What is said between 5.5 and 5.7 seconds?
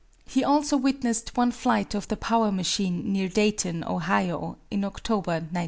1904.